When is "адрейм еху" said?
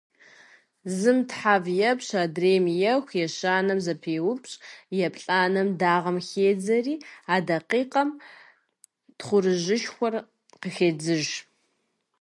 2.23-3.13